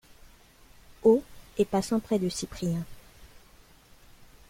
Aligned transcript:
Haut, 1.03 1.21
et 1.59 1.63
passant 1.65 1.99
près 1.99 2.17
de 2.17 2.27
Cyprien. 2.27 2.83